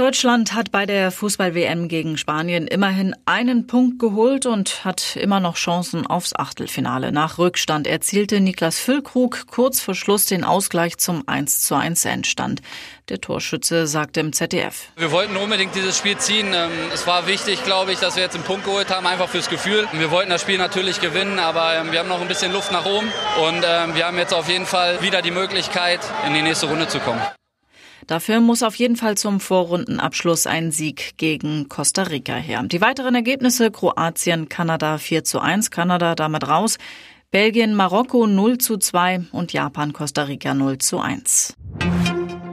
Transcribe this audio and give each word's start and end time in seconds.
Deutschland 0.00 0.54
hat 0.54 0.72
bei 0.72 0.86
der 0.86 1.10
Fußball-WM 1.10 1.86
gegen 1.86 2.16
Spanien 2.16 2.66
immerhin 2.66 3.14
einen 3.26 3.66
Punkt 3.66 3.98
geholt 3.98 4.46
und 4.46 4.82
hat 4.82 5.14
immer 5.16 5.40
noch 5.40 5.56
Chancen 5.56 6.06
aufs 6.06 6.34
Achtelfinale. 6.34 7.12
Nach 7.12 7.36
Rückstand 7.36 7.86
erzielte 7.86 8.40
Niklas 8.40 8.78
Füllkrug 8.78 9.46
kurz 9.46 9.82
vor 9.82 9.94
Schluss 9.94 10.24
den 10.24 10.42
Ausgleich 10.42 10.96
zum 10.96 11.28
1 11.28 11.60
zu 11.60 11.74
1 11.74 12.06
Endstand. 12.06 12.62
Der 13.10 13.20
Torschütze 13.20 13.86
sagte 13.86 14.20
im 14.20 14.32
ZDF. 14.32 14.88
Wir 14.96 15.12
wollten 15.12 15.36
unbedingt 15.36 15.74
dieses 15.74 15.98
Spiel 15.98 16.16
ziehen. 16.16 16.54
Ähm, 16.54 16.70
es 16.94 17.06
war 17.06 17.26
wichtig, 17.26 17.62
glaube 17.64 17.92
ich, 17.92 17.98
dass 17.98 18.16
wir 18.16 18.22
jetzt 18.22 18.36
einen 18.36 18.44
Punkt 18.44 18.64
geholt 18.64 18.88
haben, 18.88 19.06
einfach 19.06 19.28
fürs 19.28 19.50
Gefühl. 19.50 19.86
Wir 19.92 20.10
wollten 20.10 20.30
das 20.30 20.40
Spiel 20.40 20.56
natürlich 20.56 21.02
gewinnen, 21.02 21.38
aber 21.38 21.74
ähm, 21.74 21.92
wir 21.92 21.98
haben 21.98 22.08
noch 22.08 22.22
ein 22.22 22.28
bisschen 22.28 22.54
Luft 22.54 22.72
nach 22.72 22.86
oben 22.86 23.12
und 23.46 23.66
ähm, 23.68 23.94
wir 23.94 24.06
haben 24.06 24.16
jetzt 24.16 24.32
auf 24.32 24.48
jeden 24.48 24.64
Fall 24.64 25.02
wieder 25.02 25.20
die 25.20 25.30
Möglichkeit, 25.30 26.00
in 26.26 26.32
die 26.32 26.40
nächste 26.40 26.68
Runde 26.68 26.88
zu 26.88 27.00
kommen. 27.00 27.20
Dafür 28.10 28.40
muss 28.40 28.64
auf 28.64 28.74
jeden 28.74 28.96
Fall 28.96 29.16
zum 29.16 29.38
Vorrundenabschluss 29.38 30.48
ein 30.48 30.72
Sieg 30.72 31.16
gegen 31.16 31.68
Costa 31.68 32.02
Rica 32.02 32.34
her. 32.34 32.60
Die 32.64 32.80
weiteren 32.80 33.14
Ergebnisse 33.14 33.70
Kroatien, 33.70 34.48
Kanada 34.48 34.98
4 34.98 35.22
zu 35.22 35.38
1, 35.38 35.70
Kanada 35.70 36.16
damit 36.16 36.48
raus, 36.48 36.78
Belgien, 37.30 37.72
Marokko 37.72 38.26
0 38.26 38.58
zu 38.58 38.78
2 38.78 39.26
und 39.30 39.52
Japan, 39.52 39.92
Costa 39.92 40.24
Rica 40.24 40.54
0 40.54 40.78
zu 40.78 40.98
1. 40.98 41.54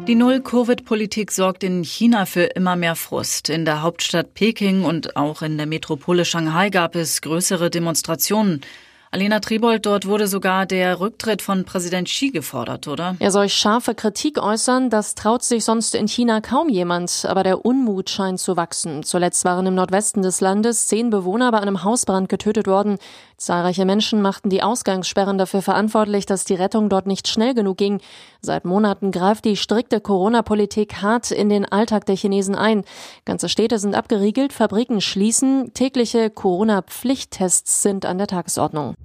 Die 0.08 0.14
Null-Covid-Politik 0.14 1.32
sorgt 1.32 1.64
in 1.64 1.84
China 1.84 2.28
für 2.28 2.44
immer 2.44 2.76
mehr 2.76 2.96
Frust. 2.96 3.50
In 3.50 3.66
der 3.66 3.82
Hauptstadt 3.82 4.36
Peking 4.36 4.86
und 4.86 5.16
auch 5.16 5.42
in 5.42 5.58
der 5.58 5.66
Metropole 5.66 6.24
Shanghai 6.24 6.70
gab 6.70 6.96
es 6.96 7.22
größere 7.22 7.72
Demonstrationen. 7.72 8.62
Alena 9.10 9.40
Tribold, 9.40 9.86
dort 9.86 10.06
wurde 10.06 10.28
sogar 10.28 10.66
der 10.66 11.00
Rücktritt 11.00 11.42
von 11.42 11.64
Präsident 11.64 12.10
Xi 12.10 12.30
gefordert, 12.30 12.88
oder? 12.88 13.16
Er 13.20 13.32
soll 13.32 13.48
scharfe 13.48 13.96
Kritik 13.96 14.38
äußern, 14.38 14.90
das 14.90 15.16
traut 15.16 15.44
sich 15.44 15.64
sonst 15.64 15.96
in 15.96 16.08
China 16.08 16.42
kaum 16.42 16.68
jemand, 16.68 17.26
aber 17.28 17.44
der 17.44 17.66
Unmut 17.66 18.10
scheint 18.10 18.40
zu 18.40 18.58
wachsen. 18.58 19.04
Zuletzt 19.04 19.46
waren 19.46 19.66
im 19.66 19.76
Nordwesten 19.76 20.24
des 20.24 20.42
Landes 20.42 20.88
zehn 20.88 21.10
Bewohner 21.10 21.52
bei 21.52 21.60
einem 21.60 21.84
Hausbrand 21.86 22.28
getötet 22.28 22.68
worden. 22.68 22.98
Zahlreiche 23.38 23.86
Menschen 23.86 24.24
machten 24.24 24.50
die 24.50 24.64
Ausgangssperren 24.64 25.38
dafür 25.38 25.62
verantwortlich, 25.62 26.26
dass 26.26 26.44
die 26.44 26.56
Rettung 26.56 26.90
dort 26.90 27.06
nicht 27.06 27.28
schnell 27.28 27.54
genug 27.54 27.78
ging. 27.78 28.02
Seit 28.42 28.66
Monaten 28.66 29.12
greift 29.12 29.46
die 29.46 29.56
strikte 29.56 30.02
Corona-Politik 30.02 31.04
hart 31.04 31.30
in 31.30 31.48
den 31.48 31.64
Alltag 31.64 32.08
der 32.08 32.16
Chinesen 32.16 32.56
ein. 32.56 32.84
Ganze 33.26 33.48
Städte 33.48 33.78
sind 33.78 33.94
abgeriegelt, 33.94 34.54
Fabriken 34.54 35.02
schließen, 35.02 35.72
tägliche 35.76 36.32
Corona-Pflichttests 36.32 37.84
sind 37.84 38.08
an 38.08 38.18
der 38.18 38.26
Tagesordnung. 38.26 38.96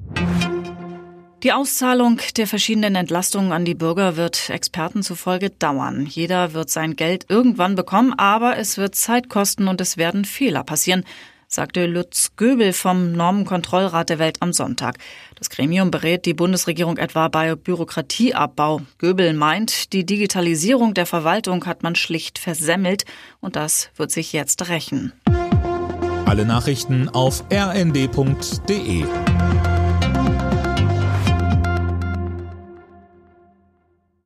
Die 1.42 1.52
Auszahlung 1.52 2.18
der 2.38 2.46
verschiedenen 2.46 2.94
Entlastungen 2.94 3.52
an 3.52 3.66
die 3.66 3.74
Bürger 3.74 4.16
wird 4.16 4.48
Experten 4.48 5.02
zufolge 5.02 5.50
dauern. 5.50 6.06
Jeder 6.08 6.54
wird 6.54 6.70
sein 6.70 6.96
Geld 6.96 7.26
irgendwann 7.28 7.74
bekommen, 7.74 8.14
aber 8.16 8.56
es 8.56 8.78
wird 8.78 8.94
Zeit 8.94 9.28
kosten 9.28 9.68
und 9.68 9.80
es 9.82 9.98
werden 9.98 10.24
Fehler 10.24 10.64
passieren, 10.64 11.04
sagte 11.52 11.86
Lutz 11.86 12.32
Göbel 12.36 12.72
vom 12.72 13.12
Normenkontrollrat 13.12 14.08
der 14.08 14.18
Welt 14.18 14.38
am 14.40 14.52
Sonntag. 14.52 14.98
Das 15.36 15.50
Gremium 15.50 15.90
berät 15.90 16.24
die 16.24 16.34
Bundesregierung 16.34 16.96
etwa 16.96 17.28
bei 17.28 17.54
Bürokratieabbau. 17.54 18.80
Göbel 18.98 19.34
meint, 19.34 19.92
die 19.92 20.06
Digitalisierung 20.06 20.94
der 20.94 21.06
Verwaltung 21.06 21.66
hat 21.66 21.82
man 21.82 21.94
schlicht 21.94 22.38
versemmelt 22.38 23.04
und 23.40 23.56
das 23.56 23.90
wird 23.96 24.10
sich 24.10 24.32
jetzt 24.32 24.68
rächen. 24.68 25.12
Alle 26.24 26.46
Nachrichten 26.46 27.08
auf 27.10 27.44
rnd.de 27.52 29.04